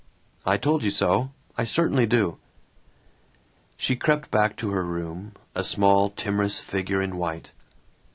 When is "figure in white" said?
6.59-7.51